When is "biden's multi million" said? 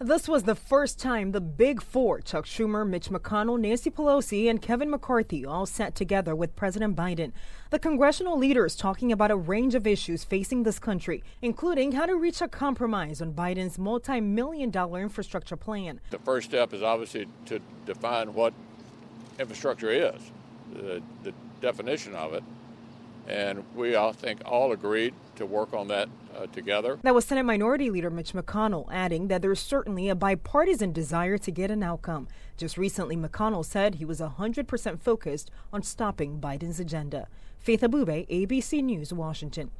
13.32-14.68